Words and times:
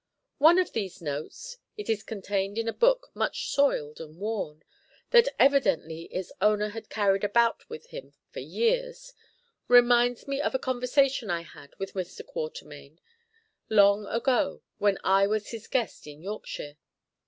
One 0.39 0.57
of 0.57 0.73
these 0.73 0.99
notes 0.99 1.57
it 1.77 1.87
is 1.87 2.01
contained 2.01 2.57
in 2.57 2.67
a 2.67 2.73
book, 2.73 3.11
much 3.13 3.49
soiled 3.51 4.01
and 4.01 4.17
worn, 4.17 4.63
that 5.11 5.27
evidently 5.37 6.05
its 6.05 6.31
owner 6.41 6.69
had 6.69 6.89
carried 6.89 7.23
about 7.23 7.69
with 7.69 7.85
him 7.89 8.13
for 8.31 8.39
years 8.39 9.13
reminds 9.67 10.27
me 10.27 10.41
of 10.41 10.55
a 10.55 10.57
conversation 10.57 11.29
I 11.29 11.41
had 11.43 11.75
with 11.77 11.93
Mr. 11.93 12.25
Quatermain 12.25 12.99
long 13.69 14.07
ago 14.07 14.63
when 14.79 14.97
I 15.03 15.27
was 15.27 15.49
his 15.51 15.67
guest 15.67 16.07
in 16.07 16.23
Yorkshire. 16.23 16.77